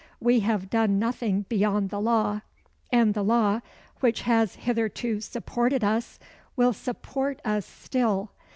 [0.19, 2.41] We have done nothing beyond the law;
[2.91, 3.59] and the law,
[3.99, 6.17] which has hitherto supported us,
[6.55, 8.31] will support us still.